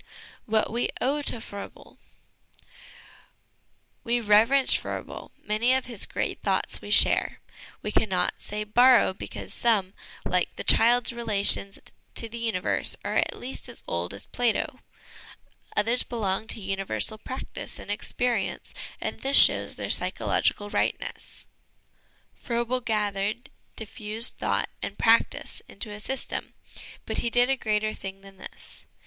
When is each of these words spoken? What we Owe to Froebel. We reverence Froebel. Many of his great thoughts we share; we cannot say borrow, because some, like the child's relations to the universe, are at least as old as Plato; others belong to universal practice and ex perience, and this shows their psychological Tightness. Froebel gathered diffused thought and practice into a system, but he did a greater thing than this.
What 0.47 0.71
we 0.71 0.89
Owe 0.99 1.21
to 1.21 1.39
Froebel. 1.39 1.99
We 4.03 4.19
reverence 4.19 4.73
Froebel. 4.73 5.31
Many 5.43 5.75
of 5.75 5.85
his 5.85 6.07
great 6.07 6.41
thoughts 6.41 6.81
we 6.81 6.89
share; 6.89 7.39
we 7.83 7.91
cannot 7.91 8.41
say 8.41 8.63
borrow, 8.63 9.13
because 9.13 9.53
some, 9.53 9.93
like 10.25 10.55
the 10.55 10.63
child's 10.63 11.13
relations 11.13 11.77
to 12.15 12.27
the 12.27 12.39
universe, 12.39 12.95
are 13.05 13.13
at 13.13 13.37
least 13.39 13.69
as 13.69 13.83
old 13.87 14.11
as 14.15 14.25
Plato; 14.25 14.79
others 15.77 16.01
belong 16.01 16.47
to 16.47 16.59
universal 16.59 17.19
practice 17.19 17.77
and 17.77 17.91
ex 17.91 18.11
perience, 18.11 18.73
and 18.99 19.19
this 19.19 19.37
shows 19.37 19.75
their 19.75 19.91
psychological 19.91 20.71
Tightness. 20.71 21.45
Froebel 22.33 22.79
gathered 22.81 23.51
diffused 23.75 24.37
thought 24.39 24.69
and 24.81 24.97
practice 24.97 25.61
into 25.67 25.91
a 25.91 25.99
system, 25.99 26.55
but 27.05 27.19
he 27.19 27.29
did 27.29 27.51
a 27.51 27.55
greater 27.55 27.93
thing 27.93 28.21
than 28.21 28.37
this. 28.39 28.85